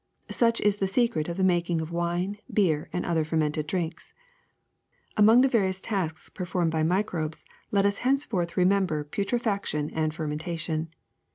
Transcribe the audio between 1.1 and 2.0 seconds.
of the making of